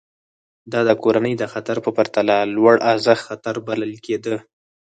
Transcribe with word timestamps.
دا 0.71 0.79
د 0.89 0.91
کورنۍ 1.03 1.33
د 1.37 1.43
خطر 1.53 1.77
په 1.85 1.89
پرتله 1.97 2.35
لوړارزښت 2.55 3.23
خطر 3.27 3.55
بلل 3.67 3.93
کېده. 4.05 4.35